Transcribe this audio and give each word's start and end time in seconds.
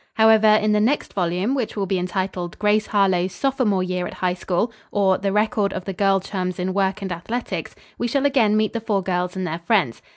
However, 0.15 0.47
in 0.47 0.71
the 0.71 0.79
next 0.79 1.13
volume, 1.13 1.53
which 1.53 1.75
will 1.75 1.85
be 1.85 1.99
entitled, 1.99 2.57
"Grace 2.57 2.87
Harlowe's 2.87 3.33
Sophomore 3.33 3.83
Year 3.83 4.07
at 4.07 4.15
High 4.15 4.33
School; 4.33 4.71
Or, 4.91 5.19
the 5.19 5.31
Record 5.31 5.73
of 5.73 5.85
the 5.85 5.93
Girl 5.93 6.19
Chums 6.19 6.57
in 6.57 6.73
Work 6.73 7.03
and 7.03 7.11
Athletics," 7.11 7.75
we 7.99 8.07
shall 8.07 8.25
again 8.25 8.57
meet 8.57 8.73
the 8.73 8.81
four 8.81 9.03
girls 9.03 9.35
and 9.35 9.45
their 9.45 9.59
friends. 9.59 10.01